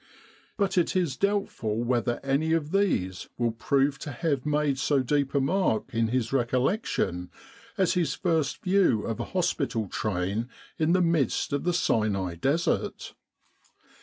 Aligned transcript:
But 0.57 0.79
it 0.79 0.95
is 0.95 1.15
doubtful 1.15 1.83
whether 1.83 2.19
any 2.23 2.53
of 2.53 2.71
these 2.71 3.29
will 3.37 3.51
prove 3.51 3.99
to 3.99 4.11
have 4.11 4.47
made 4.47 4.79
so 4.79 5.03
deep 5.03 5.35
a 5.35 5.39
mark 5.39 5.93
in 5.93 6.07
his 6.07 6.33
recollection 6.33 7.29
as 7.77 7.93
his 7.93 8.15
first 8.15 8.63
view 8.63 9.03
of 9.05 9.19
a 9.19 9.25
hospital 9.25 9.87
train 9.87 10.49
in 10.79 10.93
the 10.93 11.01
midst 11.03 11.53
of 11.53 11.65
the 11.65 11.73
Sinai 11.73 12.33
Desert. 12.33 13.13